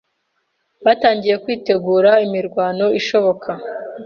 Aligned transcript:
Batangiye 0.85 1.35
kwitegura 1.43 2.11
imirwano 2.25 2.85
ishoboka. 2.99 3.51